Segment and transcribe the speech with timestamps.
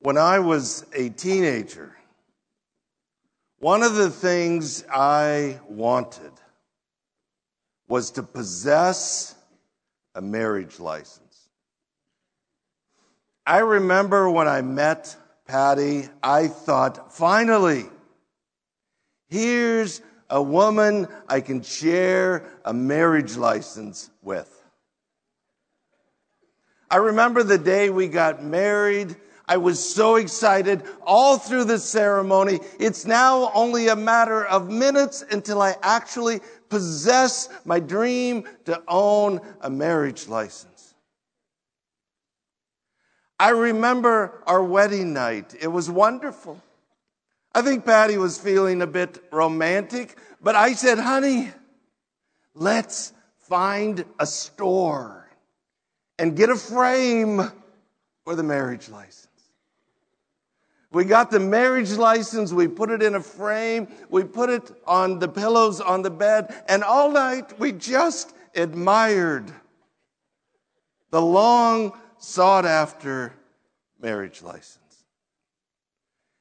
[0.00, 1.96] When I was a teenager,
[3.58, 6.32] one of the things I wanted
[7.88, 9.34] was to possess
[10.14, 11.48] a marriage license.
[13.46, 17.86] I remember when I met Patty, I thought, finally,
[19.28, 24.52] here's a woman I can share a marriage license with.
[26.90, 29.16] I remember the day we got married.
[29.48, 32.60] I was so excited all through the ceremony.
[32.80, 39.40] It's now only a matter of minutes until I actually possess my dream to own
[39.60, 40.94] a marriage license.
[43.38, 45.54] I remember our wedding night.
[45.60, 46.60] It was wonderful.
[47.54, 51.50] I think Patty was feeling a bit romantic, but I said, honey,
[52.54, 55.30] let's find a store
[56.18, 57.42] and get a frame
[58.24, 59.25] for the marriage license.
[60.92, 65.18] We got the marriage license, we put it in a frame, we put it on
[65.18, 69.52] the pillows on the bed, and all night we just admired
[71.10, 73.32] the long sought after
[74.00, 74.80] marriage license.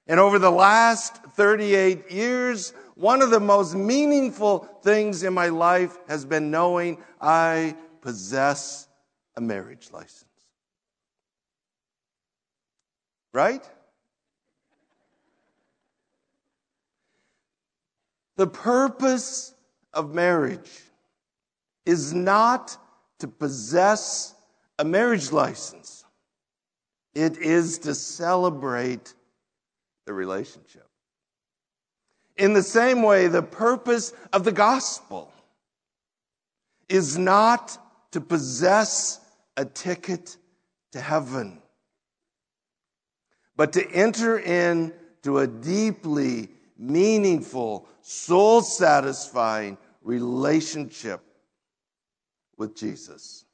[0.08, 5.98] And over the last 38 years, one of the most meaningful things in my life
[6.08, 8.88] has been knowing I possess
[9.36, 10.26] a marriage license.
[13.34, 13.68] Right?
[18.38, 19.54] The purpose
[19.94, 20.72] of marriage
[21.86, 22.78] is not
[23.20, 24.34] to possess
[24.78, 26.04] a marriage license.
[27.14, 29.14] It is to celebrate
[30.06, 30.88] the relationship.
[32.36, 35.32] In the same way, the purpose of the gospel
[36.90, 37.78] is not
[38.12, 39.20] to possess
[39.56, 40.38] a ticket
[40.92, 41.62] to heaven,
[43.56, 51.22] but to enter into a deeply meaningful, soul satisfying relationship
[52.56, 53.46] with Jesus.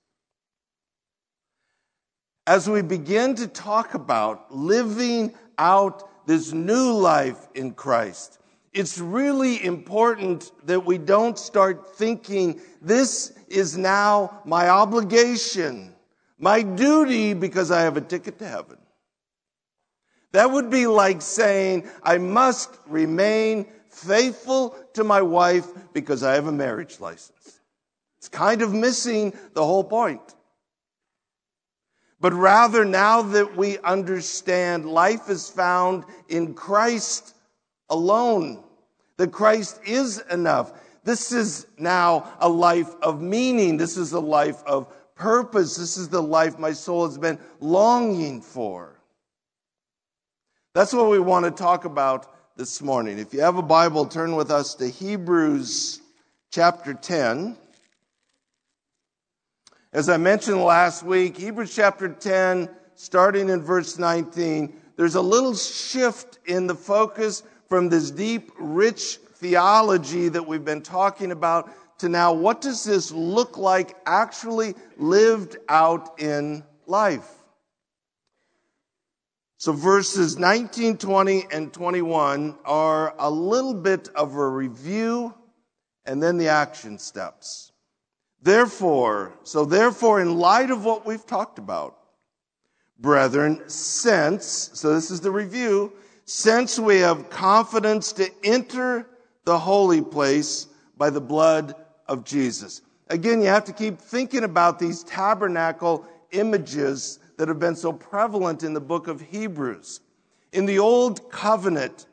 [2.46, 8.40] As we begin to talk about living out this new life in Christ,
[8.74, 15.96] it's really important that we don't start thinking this is now my obligation,
[16.38, 18.80] my duty because I have a ticket to heaven.
[20.34, 26.48] That would be like saying, I must remain faithful to my wife because I have
[26.48, 27.60] a marriage license.
[28.20, 30.22] It's kind of missing the whole point.
[32.20, 37.36] But rather, now that we understand life is found in Christ
[37.90, 38.64] alone,
[39.18, 40.72] that Christ is enough.
[41.04, 43.78] This is now a life of meaning.
[43.78, 45.76] This is a life of purpose.
[45.76, 49.00] This is the life my soul has been longing for.
[50.74, 53.18] That's what we want to talk about this morning.
[53.18, 56.02] If you have a Bible, turn with us to Hebrews
[56.52, 57.56] chapter 10.
[59.94, 65.56] As I mentioned last week, Hebrews chapter 10, starting in verse 19, there's a little
[65.56, 72.10] shift in the focus from this deep, rich theology that we've been talking about to
[72.10, 77.41] now what does this look like actually lived out in life?
[79.62, 85.36] So verses 19, 20, and 21 are a little bit of a review
[86.04, 87.72] and then the action steps.
[88.42, 91.96] Therefore, so therefore, in light of what we've talked about,
[92.98, 95.94] brethren, since, so this is the review,
[96.26, 99.08] since we have confidence to enter
[99.46, 100.66] the holy place
[100.98, 101.76] by the blood
[102.08, 102.82] of Jesus.
[103.10, 108.62] Again, you have to keep thinking about these tabernacle images that have been so prevalent
[108.62, 110.00] in the book of Hebrews.
[110.54, 112.06] In the old covenant,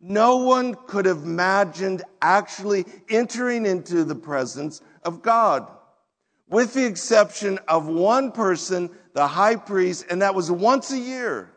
[0.00, 5.68] no one could have imagined actually entering into the presence of God,
[6.48, 11.52] with the exception of one person, the high priest, and that was once a year.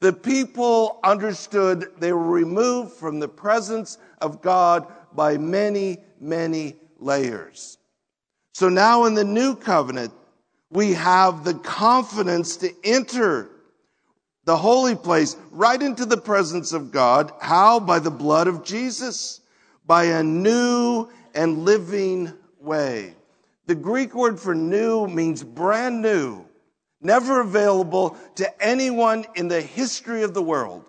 [0.00, 7.78] The people understood they were removed from the presence of God by many, many layers.
[8.52, 10.12] So now in the new covenant,
[10.70, 13.48] we have the confidence to enter
[14.44, 17.32] the holy place right into the presence of God.
[17.40, 17.80] How?
[17.80, 19.40] By the blood of Jesus,
[19.86, 23.14] by a new and living way.
[23.66, 26.46] The Greek word for new means brand new,
[27.02, 30.84] never available to anyone in the history of the world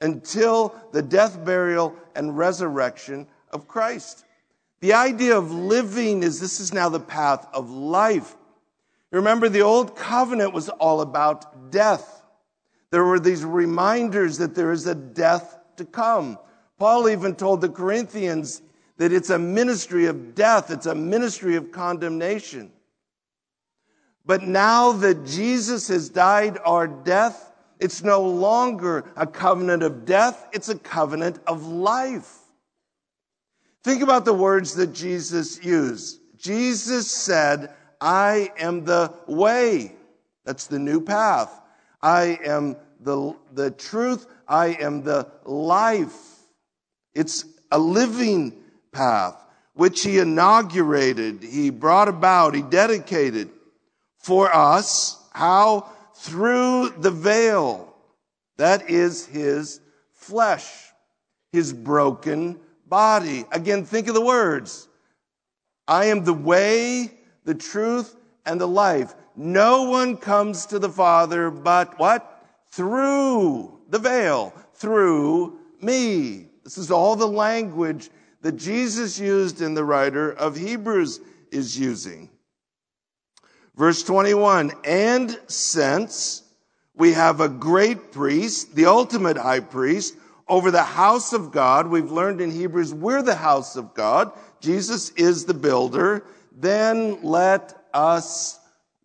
[0.00, 4.24] until the death, burial, and resurrection of Christ.
[4.80, 8.34] The idea of living is this is now the path of life.
[9.14, 12.22] Remember, the old covenant was all about death.
[12.90, 16.38] There were these reminders that there is a death to come.
[16.78, 18.60] Paul even told the Corinthians
[18.96, 22.72] that it's a ministry of death, it's a ministry of condemnation.
[24.26, 30.46] But now that Jesus has died our death, it's no longer a covenant of death,
[30.52, 32.38] it's a covenant of life.
[33.84, 36.20] Think about the words that Jesus used.
[36.36, 37.70] Jesus said,
[38.04, 39.94] I am the way.
[40.44, 41.50] That's the new path.
[42.02, 44.26] I am the, the truth.
[44.46, 46.12] I am the life.
[47.14, 48.52] It's a living
[48.92, 49.42] path,
[49.72, 53.48] which he inaugurated, he brought about, he dedicated
[54.18, 55.18] for us.
[55.32, 55.88] How?
[56.16, 57.94] Through the veil.
[58.58, 59.80] That is his
[60.12, 60.68] flesh,
[61.52, 63.46] his broken body.
[63.50, 64.88] Again, think of the words.
[65.88, 67.10] I am the way,
[67.44, 69.14] the truth, and the life.
[69.36, 72.44] No one comes to the Father but what?
[72.70, 76.46] Through the veil, through me.
[76.62, 78.10] This is all the language
[78.42, 81.20] that Jesus used and the writer of Hebrews
[81.50, 82.30] is using.
[83.76, 86.42] Verse 21, and since
[86.94, 90.14] we have a great priest, the ultimate high priest,
[90.46, 94.32] over the house of God, we've learned in Hebrews, we're the house of God.
[94.60, 96.24] Jesus is the builder.
[96.54, 98.58] Then let us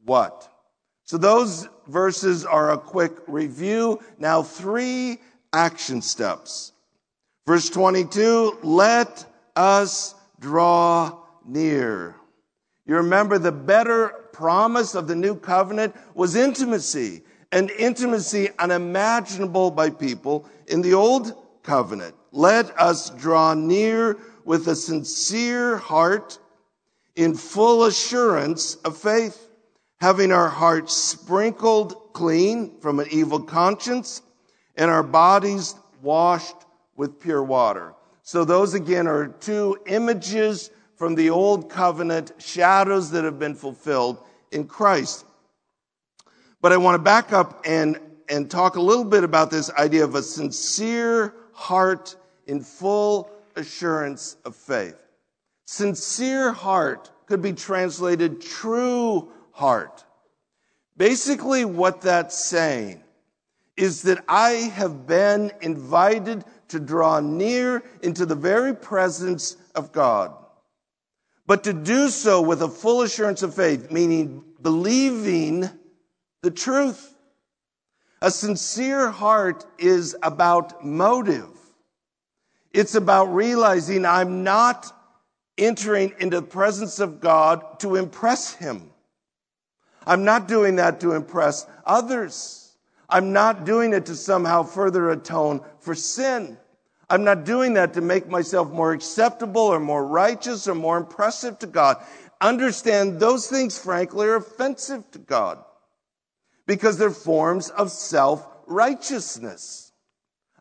[0.05, 0.47] what?
[1.05, 3.99] So those verses are a quick review.
[4.19, 5.19] Now three
[5.51, 6.71] action steps.
[7.47, 9.25] Verse 22, let
[9.55, 12.15] us draw near.
[12.85, 19.89] You remember the better promise of the new covenant was intimacy, and intimacy unimaginable by
[19.89, 22.15] people in the old covenant.
[22.31, 26.37] Let us draw near with a sincere heart
[27.19, 29.49] in full assurance of faith,
[29.99, 34.21] having our hearts sprinkled clean from an evil conscience
[34.77, 36.55] and our bodies washed
[36.95, 37.93] with pure water.
[38.23, 44.23] So those again are two images from the old covenant, shadows that have been fulfilled
[44.53, 45.25] in Christ.
[46.61, 47.99] But I want to back up and,
[48.29, 52.15] and talk a little bit about this idea of a sincere heart
[52.47, 54.95] in full assurance of faith.
[55.71, 60.03] Sincere heart could be translated true heart.
[60.97, 63.03] Basically, what that's saying
[63.77, 70.33] is that I have been invited to draw near into the very presence of God.
[71.45, 75.69] But to do so with a full assurance of faith, meaning believing
[76.41, 77.13] the truth.
[78.23, 81.51] A sincere heart is about motive.
[82.73, 84.95] It's about realizing I'm not
[85.59, 88.89] entering into the presence of God to impress Him.
[90.07, 92.75] I'm not doing that to impress others.
[93.09, 96.57] I'm not doing it to somehow further atone for sin.
[97.09, 101.57] I'm not doing that to make myself more acceptable or more righteous or more impressive
[101.59, 101.97] to God.
[102.39, 105.63] Understand those things, frankly, are offensive to God
[106.67, 109.91] because they're forms of self righteousness.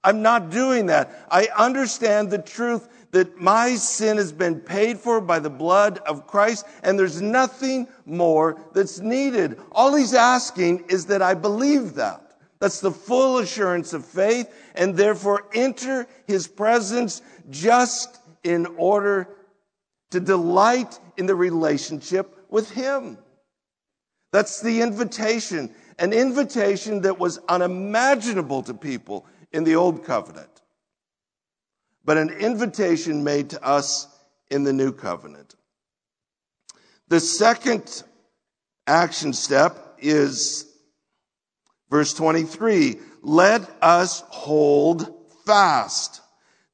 [0.03, 1.27] I'm not doing that.
[1.31, 6.27] I understand the truth that my sin has been paid for by the blood of
[6.27, 9.59] Christ and there's nothing more that's needed.
[9.73, 12.25] All he's asking is that I believe that.
[12.61, 19.29] That's the full assurance of faith and therefore enter his presence just in order
[20.11, 23.19] to delight in the relationship with him.
[24.33, 30.58] That's the invitation, an invitation that was unimaginable to people in the old covenant,
[32.09, 34.07] but an invitation made to us
[34.51, 35.57] in the new covenant.
[37.09, 38.03] The second
[38.87, 40.69] action step is
[41.91, 46.23] Verse 23, let us hold fast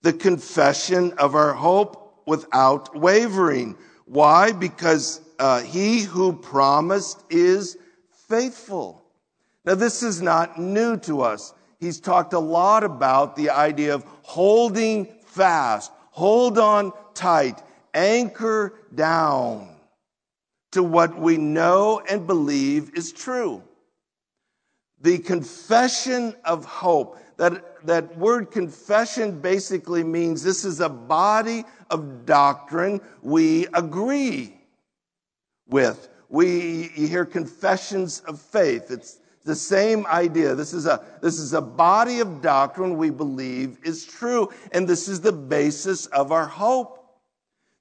[0.02, 3.76] the confession of our hope without wavering.
[4.06, 4.52] Why?
[4.52, 7.76] Because uh, he who promised is
[8.28, 9.04] faithful.
[9.64, 11.54] Now, this is not new to us.
[11.78, 17.62] He's talked a lot about the idea of holding fast, hold on tight,
[17.92, 19.68] anchor down
[20.72, 23.62] to what we know and believe is true.
[25.00, 27.18] The confession of hope.
[27.36, 34.56] That, that word confession basically means this is a body of doctrine we agree
[35.68, 36.08] with.
[36.28, 38.90] We hear confessions of faith.
[38.90, 40.54] It's the same idea.
[40.54, 44.48] This is a, this is a body of doctrine we believe is true.
[44.72, 47.00] And this is the basis of our hope.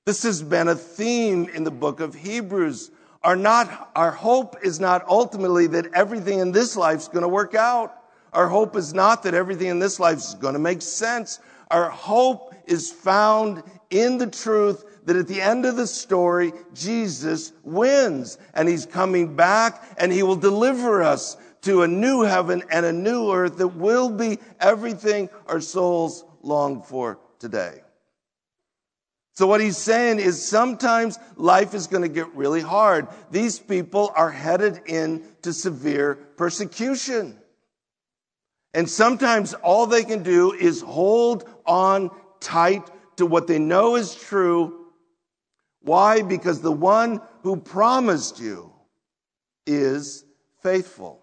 [0.06, 2.92] This has been a theme in the book of Hebrews
[3.24, 7.30] are not, our hope is not ultimately that everything in this life is going to
[7.30, 7.96] work out
[8.34, 11.40] Our hope is not that everything in this life is going to make sense.
[11.70, 17.54] Our hope is found in the truth that at the end of the story, Jesus
[17.64, 22.86] wins and he's coming back and he will deliver us to a new heaven and
[22.86, 27.82] a new earth that will be everything our souls long for today.
[29.36, 33.08] So what he's saying is sometimes life is going to get really hard.
[33.32, 37.40] These people are headed into severe persecution.
[38.76, 44.14] And sometimes all they can do is hold on tight to what they know is
[44.14, 44.88] true.
[45.82, 46.22] Why?
[46.22, 48.72] Because the one who promised you
[49.66, 50.24] is
[50.62, 51.23] faithful.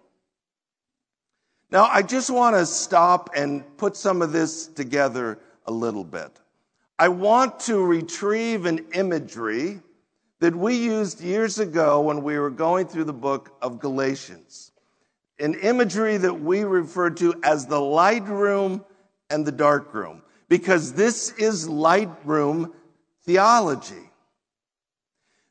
[1.71, 6.29] Now, I just want to stop and put some of this together a little bit.
[6.99, 9.79] I want to retrieve an imagery
[10.39, 14.73] that we used years ago when we were going through the book of Galatians.
[15.39, 18.83] An imagery that we refer to as the light room
[19.29, 22.73] and the dark room, because this is light room
[23.23, 24.09] theology.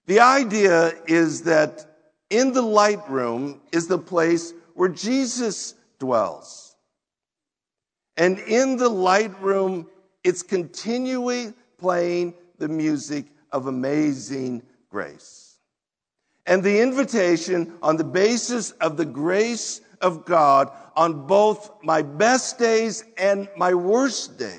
[0.05, 1.87] The idea is that
[2.29, 6.75] in the light room is the place where Jesus dwells.
[8.16, 9.87] And in the light room,
[10.25, 15.57] it's continually playing the music of amazing grace.
[16.47, 22.59] And the invitation on the basis of the grace of God on both my best
[22.59, 24.59] days and my worst days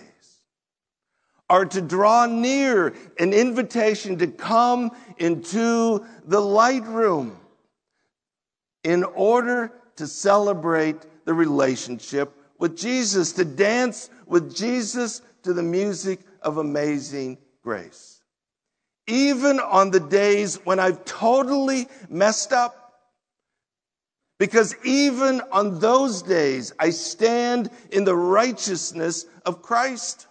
[1.50, 7.38] are to draw near an invitation to come into the light room
[8.84, 16.20] in order to celebrate the relationship with Jesus, to dance with Jesus to the music
[16.42, 18.22] of amazing grace.
[19.08, 22.78] Even on the days when I've totally messed up,
[24.38, 30.26] because even on those days, I stand in the righteousness of Christ.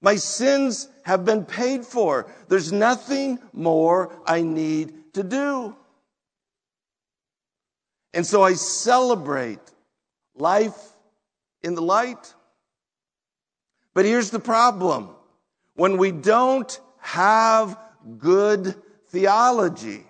[0.00, 2.30] My sins have been paid for.
[2.48, 5.76] There's nothing more I need to do.
[8.18, 9.60] And so I celebrate
[10.34, 10.76] life
[11.62, 12.34] in the light.
[13.94, 15.10] But here's the problem.
[15.74, 17.78] When we don't have
[18.18, 18.74] good
[19.10, 20.04] theology,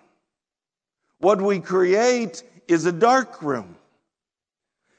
[1.18, 3.76] what we create is a dark room.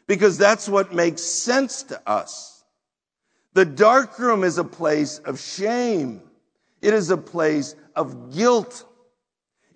[0.06, 2.64] Because that's what makes sense to us.
[3.54, 6.22] The dark room is a place of shame.
[6.80, 8.86] It is a place of guilt.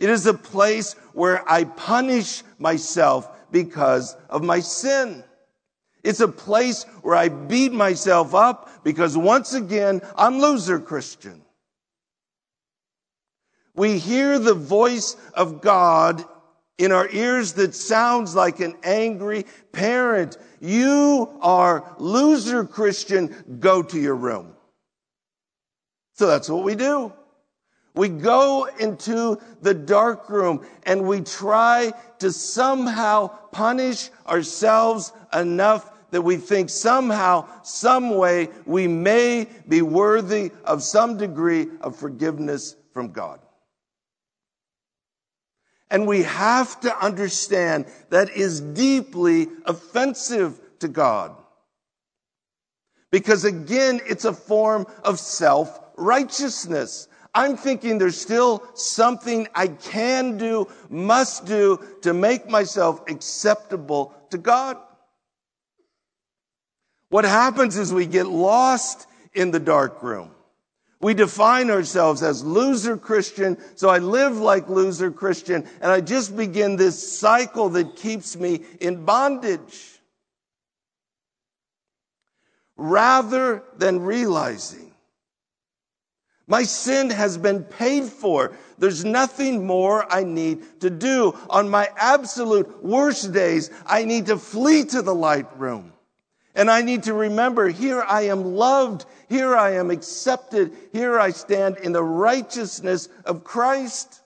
[0.03, 5.23] It is a place where I punish myself because of my sin.
[6.03, 11.41] It's a place where I beat myself up because once again, I'm loser Christian.
[13.75, 16.25] We hear the voice of God
[16.77, 20.37] in our ears that sounds like an angry parent.
[20.59, 23.57] You are loser Christian.
[23.61, 24.53] Go to your room.
[26.15, 27.13] So that's what we do.
[27.95, 36.21] We go into the dark room and we try to somehow punish ourselves enough that
[36.21, 43.11] we think somehow, some way, we may be worthy of some degree of forgiveness from
[43.11, 43.39] God.
[45.89, 51.35] And we have to understand that is deeply offensive to God.
[53.11, 57.07] Because again, it's a form of self-righteousness.
[57.35, 64.37] I'm thinking there's still something I can do, must do to make myself acceptable to
[64.37, 64.77] God.
[67.09, 70.31] What happens is we get lost in the dark room.
[71.01, 76.35] We define ourselves as loser Christian, so I live like loser Christian, and I just
[76.37, 79.99] begin this cycle that keeps me in bondage.
[82.77, 84.92] Rather than realizing
[86.47, 88.53] my sin has been paid for.
[88.77, 91.37] There's nothing more I need to do.
[91.49, 95.93] On my absolute worst days, I need to flee to the light room.
[96.55, 99.05] And I need to remember here I am loved.
[99.29, 100.73] Here I am accepted.
[100.91, 104.21] Here I stand in the righteousness of Christ.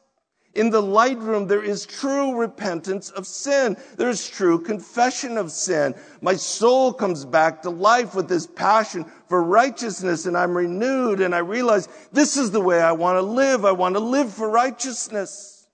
[0.58, 3.78] In the light room, there is true repentance of sin.
[3.96, 5.94] There is true confession of sin.
[6.20, 11.36] My soul comes back to life with this passion for righteousness and I'm renewed and
[11.36, 13.66] I realize this is the way I want to live.
[13.66, 15.68] I want to live for righteousness.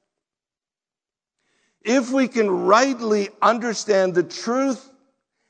[1.82, 4.92] If we can rightly understand the truth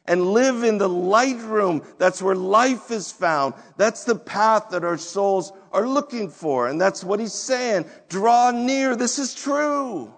[0.06, 1.82] and live in the light room.
[1.98, 3.54] That's where life is found.
[3.78, 6.68] That's the path that our souls are looking for.
[6.68, 7.86] And that's what he's saying.
[8.10, 8.96] Draw near.
[8.96, 10.14] This is true.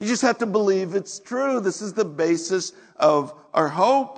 [0.00, 1.60] You just have to believe it's true.
[1.60, 4.16] This is the basis of our hope.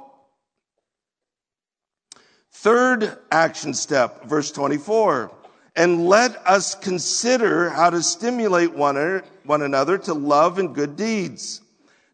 [2.53, 5.33] Third action step, verse 24.
[5.75, 11.63] And let us consider how to stimulate one, one another to love and good deeds,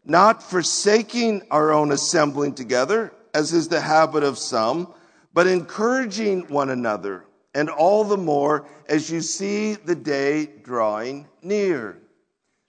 [0.05, 4.93] not forsaking our own assembling together, as is the habit of some,
[5.33, 11.97] but encouraging one another, and all the more as you see the day drawing near.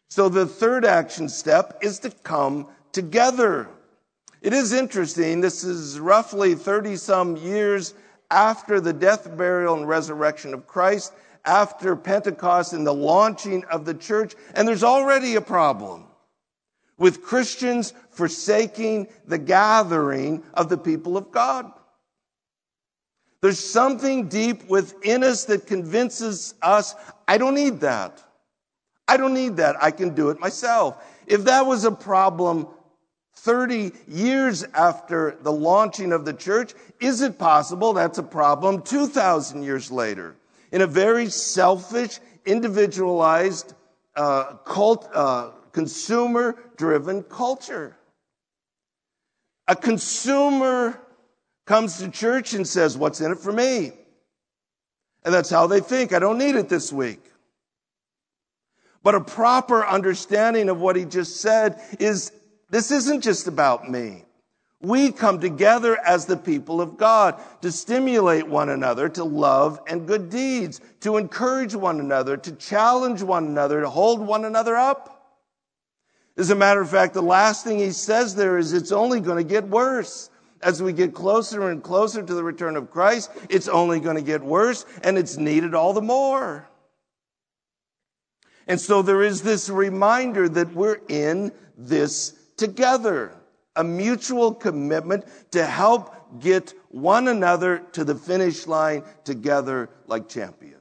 [0.09, 3.69] So the third action step is to come together.
[4.43, 5.41] It is interesting.
[5.41, 7.95] This is roughly 30 some years
[8.31, 11.13] after the death, burial, and resurrection of Christ,
[11.45, 14.35] after Pentecost and the launching of the church.
[14.55, 16.07] And there's already a problem
[17.01, 21.73] with Christians forsaking the gathering of the people of God.
[23.41, 26.95] There's something deep within us that convinces us,
[27.27, 28.23] I don't need that.
[29.09, 29.83] I don't need that.
[29.83, 31.03] I can do it myself.
[31.27, 32.69] If that was a problem
[33.37, 39.63] 30 years after the launching of the church, is it possible that's a problem 2,000
[39.63, 40.37] years later?
[40.71, 43.73] In a very selfish, individualized,
[44.17, 47.95] uh, cult, uh, consumer driven culture.
[49.69, 50.99] A consumer
[51.67, 53.93] comes to church and says, What's in it for me?
[55.23, 56.15] And that's how they think.
[56.15, 57.23] I don't need it this week.
[59.03, 62.33] But a proper understanding of what he just said is
[62.71, 64.25] this isn't just about me.
[64.81, 70.07] We come together as the people of God to stimulate one another to love and
[70.07, 75.20] good deeds, to encourage one another, to challenge one another, to hold one another up.
[76.37, 79.39] As a matter of fact, the last thing he says there is it's only going
[79.39, 80.31] to get worse.
[80.63, 84.23] As we get closer and closer to the return of Christ, it's only going to
[84.23, 86.69] get worse and it's needed all the more.
[88.67, 93.35] And so there is this reminder that we're in this together,
[93.75, 100.77] a mutual commitment to help get one another to the finish line together like champions.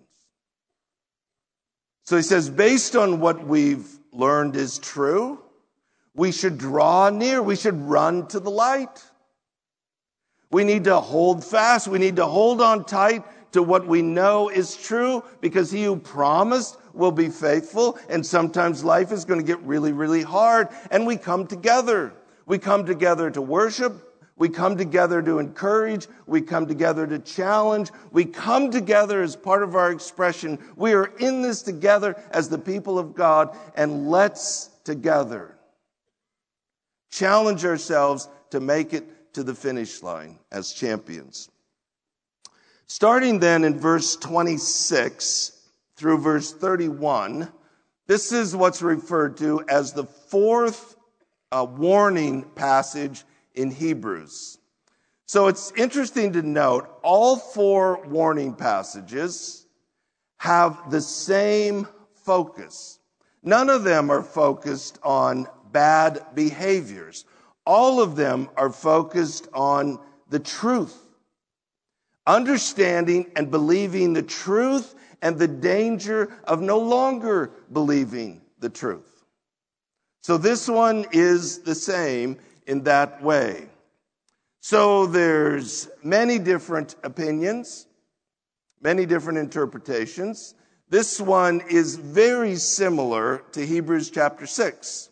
[2.05, 5.39] So he says, based on what we've learned is true,
[6.13, 9.03] we should draw near, we should run to the light.
[10.51, 14.49] We need to hold fast, we need to hold on tight to what we know
[14.49, 17.97] is true because he who promised will be faithful.
[18.09, 20.69] And sometimes life is going to get really, really hard.
[20.91, 22.13] And we come together.
[22.45, 24.08] We come together to worship.
[24.39, 26.07] We come together to encourage.
[26.25, 27.91] We come together to challenge.
[28.11, 30.57] We come together as part of our expression.
[30.77, 33.55] We are in this together as the people of God.
[33.75, 35.55] And let's together
[37.11, 41.49] challenge ourselves to make it to the finish line as champions.
[42.87, 45.51] Starting then in verse 26,
[45.95, 47.51] through verse 31,
[48.07, 50.95] this is what's referred to as the fourth
[51.51, 53.23] uh, warning passage
[53.59, 54.57] in Hebrews.
[55.25, 59.67] So it's interesting to note all four warning passages
[60.37, 61.87] have the same
[62.23, 62.99] focus.
[63.43, 67.25] None of them are focused on bad behaviors.
[67.65, 70.97] All of them are focused on the truth.
[72.25, 79.25] Understanding and believing the truth and the danger of no longer believing the truth.
[80.21, 82.37] So this one is the same
[82.69, 83.67] in that way.
[84.61, 87.87] So there's many different opinions,
[88.79, 90.53] many different interpretations.
[90.87, 95.09] This one is very similar to Hebrews chapter 6.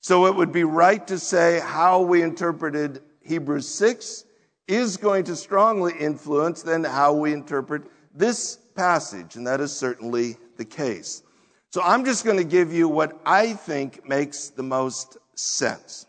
[0.00, 4.24] So it would be right to say how we interpreted Hebrews 6
[4.66, 7.82] is going to strongly influence then how we interpret
[8.14, 11.22] this passage, and that is certainly the case.
[11.70, 16.06] So I'm just going to give you what I think makes the most sense.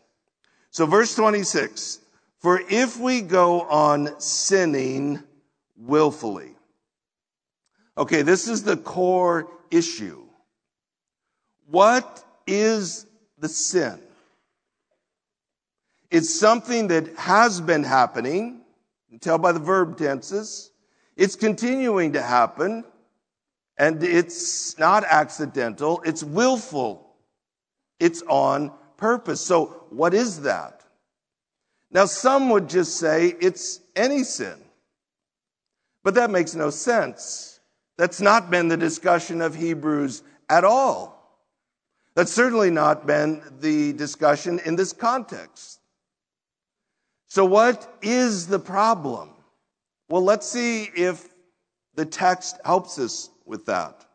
[0.75, 1.99] So verse 26,
[2.41, 5.23] for if we go on sinning
[5.77, 6.51] willfully.
[7.97, 10.21] Okay, this is the core issue.
[11.67, 13.05] What is
[13.39, 13.97] the sin?
[16.11, 18.59] It's something that has been happening.
[19.07, 20.71] You tell by the verb tenses.
[21.15, 22.83] It's continuing to happen,
[23.77, 27.15] and it's not accidental, it's willful.
[27.97, 29.41] It's on purpose.
[29.41, 30.81] So, what is that?
[31.91, 34.58] Now, some would just say it's any sin.
[36.03, 37.60] But that makes no sense.
[37.97, 41.15] That's not been the discussion of Hebrews at all.
[42.15, 45.79] That's certainly not been the discussion in this context.
[47.27, 49.31] So, what is the problem?
[50.08, 51.27] Well, let's see if
[51.95, 54.05] the text helps us with that.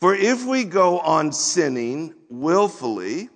[0.00, 3.30] For if we go on sinning willfully,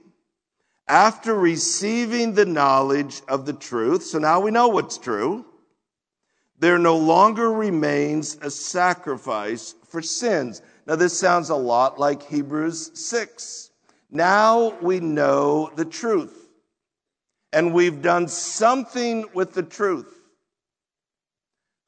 [0.88, 5.44] after receiving the knowledge of the truth, so now we know what's true,
[6.58, 10.60] there no longer remains a sacrifice for sins.
[10.86, 13.70] Now, this sounds a lot like Hebrews 6.
[14.10, 16.48] Now we know the truth,
[17.52, 20.14] and we've done something with the truth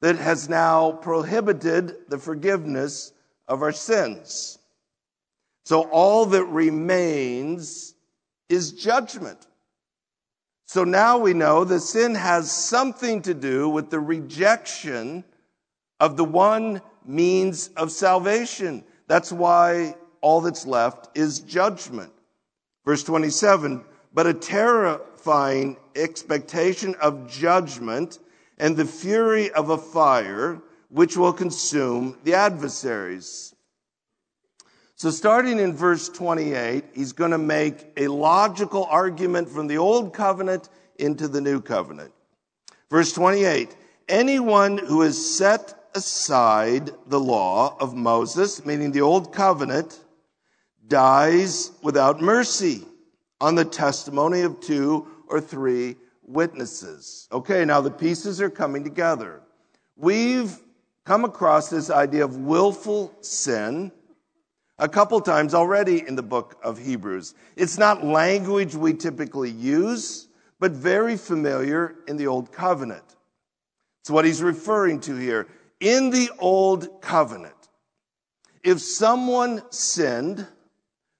[0.01, 3.11] that has now prohibited the forgiveness
[3.47, 4.59] of our sins.
[5.65, 7.90] So all that remains
[8.51, 9.47] is judgment.
[10.65, 15.23] So now we know that sin has something to do with the rejection
[15.99, 18.83] of the one means of salvation.
[19.07, 22.11] That's why all that's left is judgment.
[22.85, 23.83] Verse 27,
[24.13, 28.19] but a terrifying expectation of judgment
[28.57, 33.55] and the fury of a fire which will consume the adversaries.
[35.01, 40.13] So, starting in verse 28, he's going to make a logical argument from the old
[40.13, 42.13] covenant into the new covenant.
[42.91, 43.75] Verse 28
[44.07, 49.99] Anyone who has set aside the law of Moses, meaning the old covenant,
[50.87, 52.85] dies without mercy
[53.39, 57.27] on the testimony of two or three witnesses.
[57.31, 59.41] Okay, now the pieces are coming together.
[59.95, 60.55] We've
[61.05, 63.91] come across this idea of willful sin
[64.81, 67.35] a couple times already in the book of Hebrews.
[67.55, 70.27] It's not language we typically use,
[70.59, 73.03] but very familiar in the Old Covenant.
[74.01, 75.47] It's what he's referring to here.
[75.79, 77.53] In the Old Covenant,
[78.63, 80.47] if someone sinned,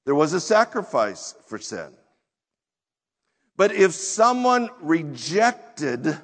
[0.06, 1.93] there was a sacrifice for sin.
[3.58, 6.17] But if someone rejected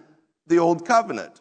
[0.47, 1.39] the Old Covenant,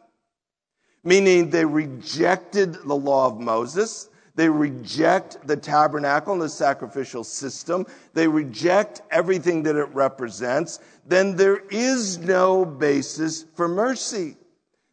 [1.03, 7.87] meaning they rejected the law of Moses, they reject the tabernacle and the sacrificial system.
[8.13, 10.79] They reject everything that it represents.
[11.07, 14.37] Then there is no basis for mercy.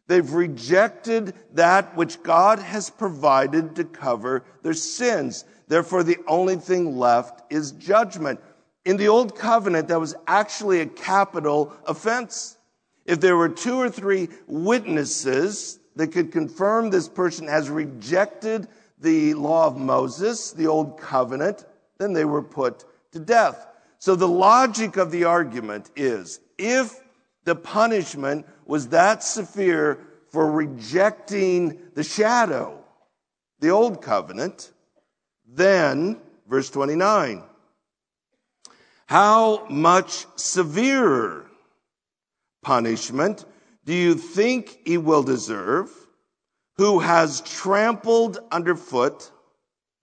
[0.06, 5.44] They've rejected that which God has provided to cover their sins.
[5.68, 8.40] Therefore, the only thing left is judgment.
[8.84, 12.58] In the Old Covenant, that was actually a capital offense.
[13.06, 18.68] If there were two or three witnesses that could confirm this person has rejected
[19.04, 21.64] the law of Moses, the old covenant,
[21.98, 23.68] then they were put to death.
[23.98, 27.00] So the logic of the argument is if
[27.44, 32.82] the punishment was that severe for rejecting the shadow,
[33.60, 34.72] the old covenant,
[35.46, 37.42] then, verse 29,
[39.06, 41.46] how much severer
[42.62, 43.44] punishment
[43.84, 45.90] do you think he will deserve?
[46.76, 49.30] Who has trampled underfoot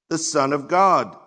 [0.09, 1.17] the Son of God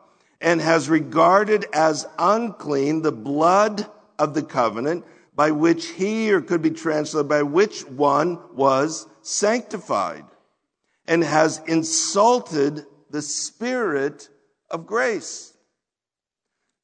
[0.41, 3.87] and has regarded as unclean the blood
[4.19, 5.05] of the covenant
[5.35, 10.25] by which he, or could be translated, by which one was sanctified
[11.07, 14.29] and has insulted the Spirit
[14.71, 15.55] of grace.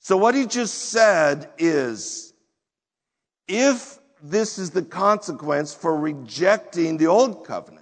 [0.00, 2.32] So what he just said is,
[3.46, 7.79] if this is the consequence for rejecting the old covenant,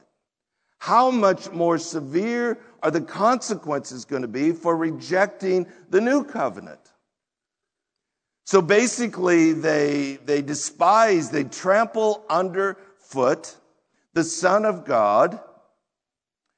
[0.79, 6.81] how much more severe are the consequences going to be for rejecting the new covenant?
[8.45, 13.55] So basically, they, they despise, they trample underfoot
[14.15, 15.39] the Son of God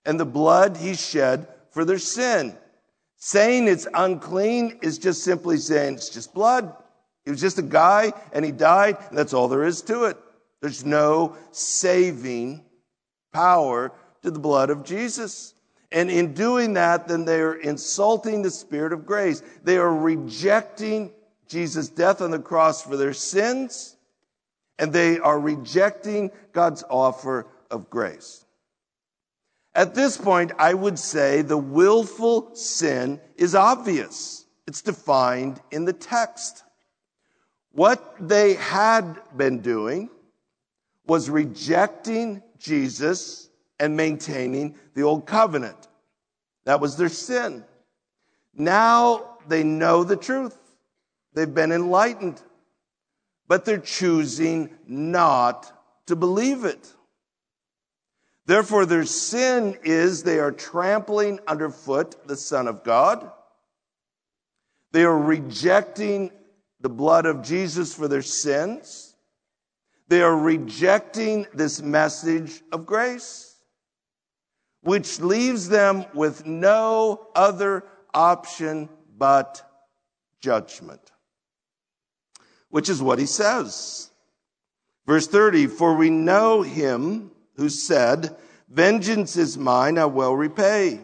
[0.04, 2.56] and the blood he shed for their sin.
[3.16, 6.74] Saying it's unclean is just simply saying it's just blood.
[7.24, 10.16] He was just a guy and he died, and that's all there is to it.
[10.62, 12.64] There's no saving
[13.32, 15.54] power to the blood of Jesus.
[15.92, 19.42] And in doing that, then they are insulting the Spirit of grace.
[19.64, 21.12] They are rejecting
[21.48, 23.96] Jesus' death on the cross for their sins,
[24.78, 28.44] and they are rejecting God's offer of grace.
[29.74, 34.46] At this point, I would say the willful sin is obvious.
[34.66, 36.62] It's defined in the text.
[37.72, 40.08] What they had been doing
[41.06, 43.49] was rejecting Jesus
[43.80, 45.88] and maintaining the old covenant.
[46.66, 47.64] That was their sin.
[48.54, 50.56] Now they know the truth.
[51.32, 52.40] They've been enlightened,
[53.48, 55.72] but they're choosing not
[56.06, 56.92] to believe it.
[58.46, 63.30] Therefore, their sin is they are trampling underfoot the Son of God.
[64.92, 66.32] They are rejecting
[66.80, 69.14] the blood of Jesus for their sins.
[70.08, 73.49] They are rejecting this message of grace
[74.82, 79.62] which leaves them with no other option but
[80.40, 81.00] judgment.
[82.70, 84.10] Which is what he says.
[85.06, 88.36] Verse 30, for we know him who said,
[88.68, 91.00] vengeance is mine, I will repay.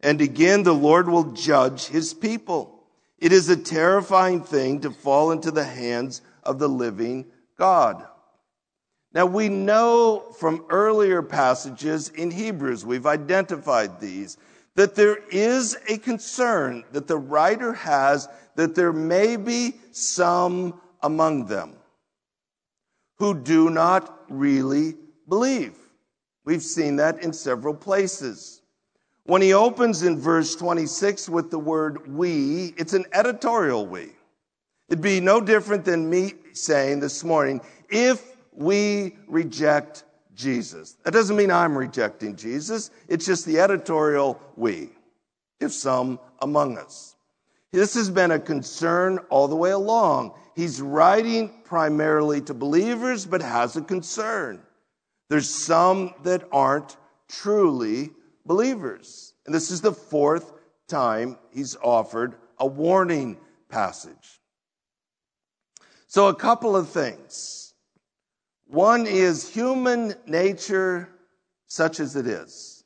[0.00, 2.82] And again, the Lord will judge his people.
[3.18, 7.26] It is a terrifying thing to fall into the hands of the living
[7.58, 8.06] God.
[9.12, 14.36] Now we know from earlier passages in Hebrews, we've identified these,
[14.76, 21.46] that there is a concern that the writer has that there may be some among
[21.46, 21.74] them
[23.18, 24.94] who do not really
[25.28, 25.74] believe.
[26.44, 28.62] We've seen that in several places.
[29.24, 34.12] When he opens in verse 26 with the word we, it's an editorial we.
[34.88, 38.24] It'd be no different than me saying this morning, if
[38.60, 40.98] we reject Jesus.
[41.04, 42.90] That doesn't mean I'm rejecting Jesus.
[43.08, 44.90] It's just the editorial we,
[45.60, 47.16] if some among us.
[47.72, 50.34] This has been a concern all the way along.
[50.54, 54.60] He's writing primarily to believers, but has a concern.
[55.30, 58.10] There's some that aren't truly
[58.44, 59.32] believers.
[59.46, 60.52] And this is the fourth
[60.86, 63.38] time he's offered a warning
[63.70, 64.40] passage.
[66.08, 67.69] So, a couple of things.
[68.70, 71.08] One is human nature,
[71.66, 72.84] such as it is,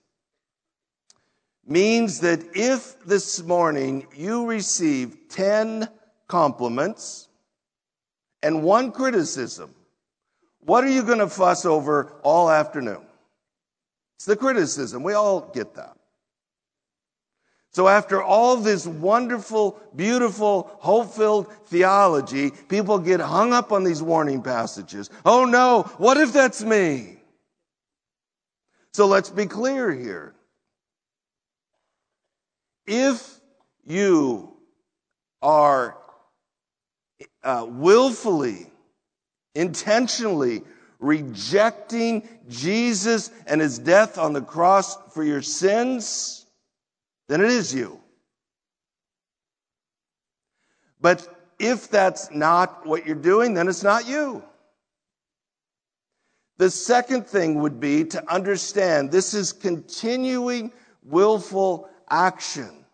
[1.66, 5.86] means that if this morning you receive 10
[6.26, 7.28] compliments
[8.42, 9.74] and one criticism,
[10.60, 13.04] what are you going to fuss over all afternoon?
[14.16, 15.02] It's the criticism.
[15.02, 15.98] We all get that.
[17.74, 24.42] So after all this wonderful, beautiful, hope-filled theology, people get hung up on these warning
[24.42, 25.10] passages.
[25.24, 27.16] Oh no, what if that's me?
[28.92, 30.36] So let's be clear here.
[32.86, 33.40] If
[33.84, 34.56] you
[35.42, 35.98] are
[37.42, 38.70] uh, willfully,
[39.56, 40.62] intentionally
[41.00, 46.43] rejecting Jesus and his death on the cross for your sins,
[47.28, 48.00] then it is you.
[51.00, 54.42] But if that's not what you're doing, then it's not you.
[56.56, 62.84] The second thing would be to understand this is continuing willful action.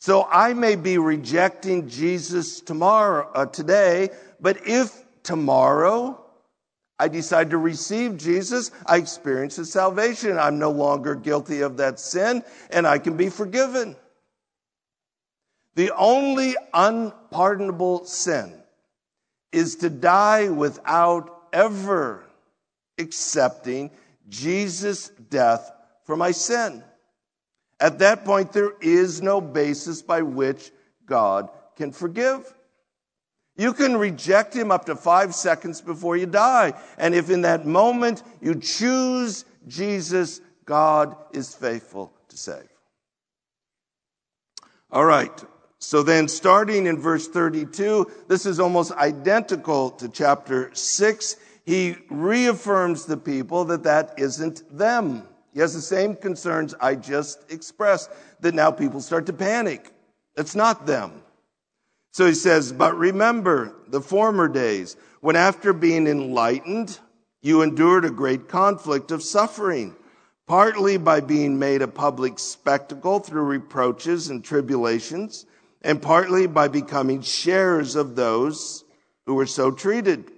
[0.00, 6.25] So I may be rejecting Jesus tomorrow, uh, today, but if tomorrow
[6.98, 10.38] I decide to receive Jesus, I experience his salvation.
[10.38, 13.96] I'm no longer guilty of that sin and I can be forgiven.
[15.74, 18.62] The only unpardonable sin
[19.52, 22.24] is to die without ever
[22.98, 23.90] accepting
[24.28, 25.70] Jesus' death
[26.04, 26.82] for my sin.
[27.78, 30.72] At that point, there is no basis by which
[31.04, 32.52] God can forgive.
[33.56, 36.74] You can reject him up to five seconds before you die.
[36.98, 42.68] And if in that moment you choose Jesus, God is faithful to save.
[44.90, 45.44] All right.
[45.78, 51.36] So then starting in verse 32, this is almost identical to chapter 6.
[51.64, 55.26] He reaffirms the people that that isn't them.
[55.52, 59.90] He has the same concerns I just expressed that now people start to panic.
[60.36, 61.22] It's not them.
[62.16, 66.98] So he says, but remember the former days when after being enlightened,
[67.42, 69.94] you endured a great conflict of suffering,
[70.46, 75.44] partly by being made a public spectacle through reproaches and tribulations,
[75.82, 78.84] and partly by becoming sharers of those
[79.26, 80.32] who were so treated.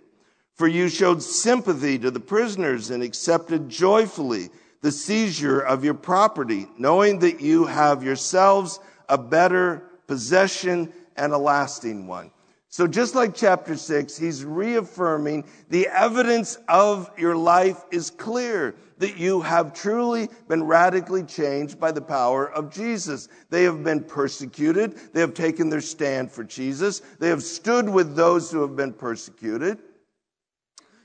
[0.57, 6.67] For you showed sympathy to the prisoners and accepted joyfully the seizure of your property,
[6.77, 12.31] knowing that you have yourselves a better possession and a lasting one.
[12.71, 19.17] So just like chapter six, he's reaffirming the evidence of your life is clear that
[19.17, 23.29] you have truly been radically changed by the power of Jesus.
[23.49, 24.97] They have been persecuted.
[25.15, 27.01] They have taken their stand for Jesus.
[27.19, 29.79] They have stood with those who have been persecuted.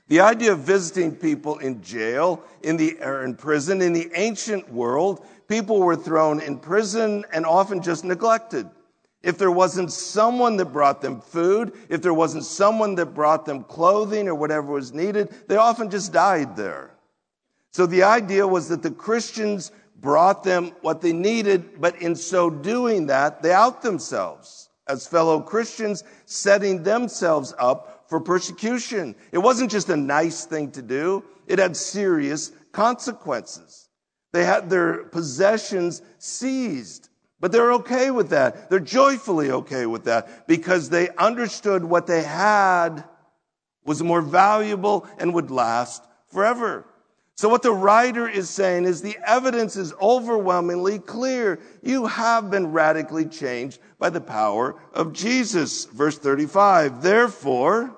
[0.08, 4.70] The idea of visiting people in jail, in the, or in prison, in the ancient
[4.70, 8.68] world, people were thrown in prison and often just neglected.
[9.24, 13.64] If there wasn't someone that brought them food, if there wasn't someone that brought them
[13.64, 16.90] clothing or whatever was needed, they often just died there.
[17.72, 22.50] So the idea was that the Christians brought them what they needed, but in so
[22.50, 29.14] doing that, they out themselves as fellow Christians, setting themselves up for persecution.
[29.32, 31.24] It wasn't just a nice thing to do.
[31.46, 33.88] It had serious consequences.
[34.34, 37.08] They had their possessions seized
[37.44, 38.70] But they're okay with that.
[38.70, 43.04] They're joyfully okay with that because they understood what they had
[43.84, 46.02] was more valuable and would last
[46.32, 46.86] forever.
[47.34, 51.60] So what the writer is saying is the evidence is overwhelmingly clear.
[51.82, 55.84] You have been radically changed by the power of Jesus.
[55.84, 57.02] Verse 35.
[57.02, 57.94] Therefore,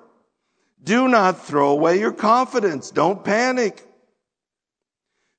[0.83, 2.91] do not throw away your confidence.
[2.91, 3.87] Don't panic.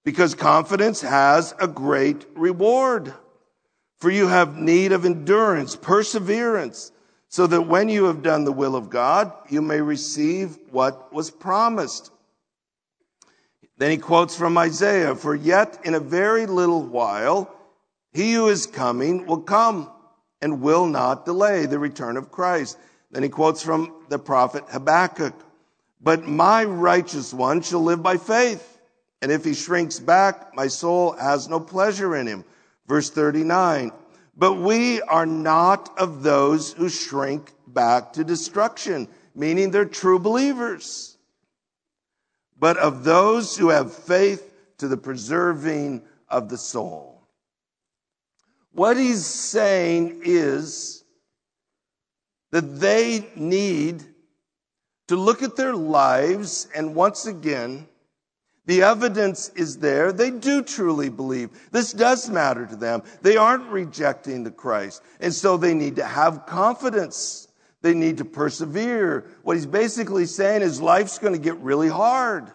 [0.06, 3.14] Because confidence has a great reward.
[4.00, 6.92] For you have need of endurance, perseverance,
[7.30, 11.32] so that when you have done the will of God, you may receive what was
[11.32, 12.12] promised.
[13.78, 17.54] Then he quotes from Isaiah, For yet in a very little while,
[18.14, 19.92] he who is coming will come
[20.42, 22.78] and will not delay the return of Christ.
[23.12, 25.34] Then he quotes from the prophet Habakkuk,
[26.02, 28.80] But my righteous one shall live by faith.
[29.22, 32.46] And if he shrinks back, my soul has no pleasure in him.
[32.88, 33.92] Verse 39.
[34.36, 41.18] But we are not of those who shrink back to destruction, meaning they're true believers,
[42.60, 47.28] but of those who have faith to the preserving of the soul.
[48.74, 51.04] What he's saying is
[52.52, 54.04] that they need
[55.08, 57.88] to look at their lives and once again
[58.68, 60.12] the evidence is there.
[60.12, 61.50] They do truly believe.
[61.72, 63.02] This does matter to them.
[63.22, 65.02] They aren't rejecting the Christ.
[65.22, 67.48] And so they need to have confidence.
[67.82, 69.26] They need to persevere.
[69.44, 72.52] What he's basically saying is life's going to get really hard.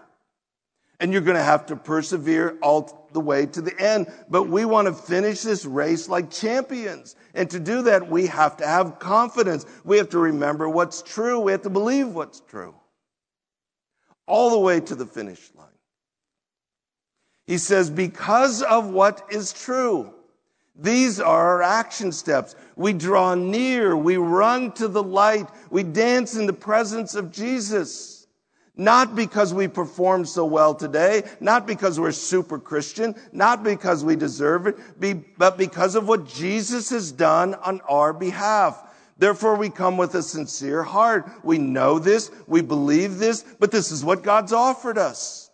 [1.01, 4.13] And you're going to have to persevere all the way to the end.
[4.29, 7.17] But we want to finish this race like champions.
[7.33, 9.65] And to do that, we have to have confidence.
[9.83, 11.41] We have to remember what's true.
[11.41, 12.75] We have to believe what's true.
[14.27, 15.72] All the way to the finish line.
[17.47, 20.15] He says, because of what is true.
[20.75, 22.55] These are our action steps.
[22.77, 23.97] We draw near.
[23.97, 25.49] We run to the light.
[25.71, 28.27] We dance in the presence of Jesus.
[28.75, 34.17] Not because we perform so well today, not because we're super Christian, not because we
[34.17, 34.79] deserve it,
[35.37, 38.83] but because of what Jesus has done on our behalf.
[39.19, 41.31] Therefore, we come with a sincere heart.
[41.45, 45.51] We know this, we believe this, but this is what God's offered us.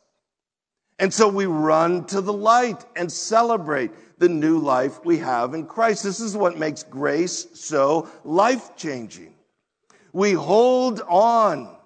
[0.99, 5.67] And so we run to the light and celebrate the new life we have in
[5.67, 6.03] Christ.
[6.03, 9.35] This is what makes grace so life changing.
[10.13, 11.77] We hold on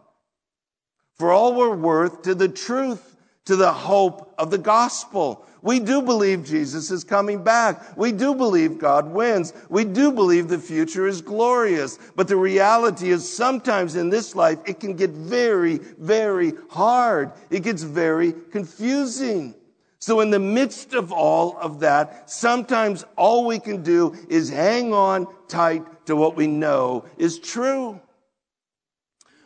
[1.17, 5.45] for all we're worth to the truth, to the hope of the gospel.
[5.63, 7.97] We do believe Jesus is coming back.
[7.97, 9.53] We do believe God wins.
[9.69, 12.01] We do believe the future is glorious.
[12.17, 17.33] But the reality is sometimes in this life, it can get very, very hard.
[17.49, 19.55] It gets very confusing.
[20.01, 24.93] So in the midst of all of that, sometimes all we can do is hang
[24.93, 28.01] on tight to what we know is true.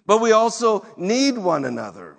[0.07, 2.16] But we also need one another.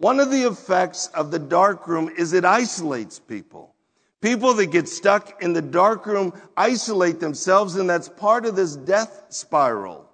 [0.00, 3.74] One of the effects of the dark room is it isolates people.
[4.22, 8.76] People that get stuck in the dark room isolate themselves, and that's part of this
[8.76, 10.08] death spiral.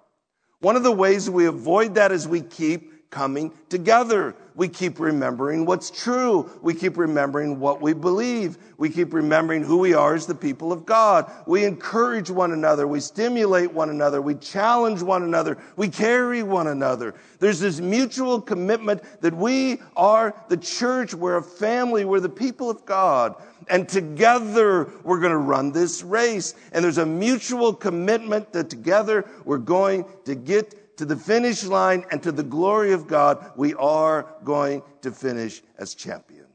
[0.59, 4.35] One of the ways we avoid that is we keep coming together.
[4.57, 6.49] We keep remembering what's true.
[6.63, 8.57] We keep remembering what we believe.
[8.79, 11.31] We keep remembering who we are as the people of God.
[11.45, 12.87] We encourage one another.
[12.87, 14.19] We stimulate one another.
[14.19, 15.59] We challenge one another.
[15.75, 17.13] We carry one another.
[17.37, 21.13] There's this mutual commitment that we are the church.
[21.13, 22.03] We're a family.
[22.03, 23.35] We're the people of God.
[23.69, 26.55] And together we're going to run this race.
[26.71, 32.05] And there's a mutual commitment that together we're going to get to the finish line
[32.11, 36.45] and to the glory of God, we are going to finish as champions.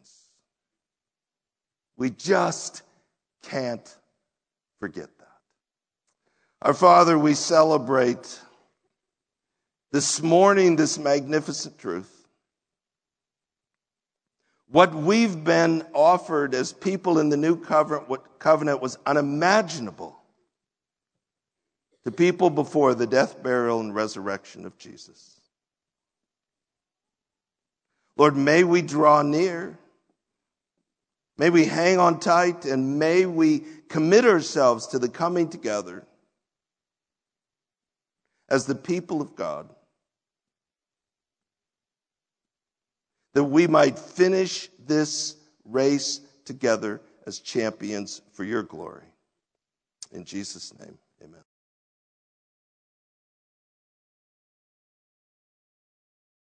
[1.97, 2.83] We just
[3.43, 3.97] can't
[4.79, 5.29] forget that.
[6.63, 8.41] Our Father, we celebrate
[9.93, 12.27] this morning this magnificent truth.
[14.71, 20.22] What we've been offered as people in the new covenant was unimaginable
[22.05, 25.41] to people before the death, burial, and resurrection of Jesus.
[28.17, 29.79] Lord, may we draw near.
[31.39, 36.05] May we hang on tight and may we commit ourselves to the coming together
[38.49, 39.69] as the people of God.
[43.35, 49.07] That we might finish this race together as champions for your glory.
[50.13, 50.99] In Jesus' name.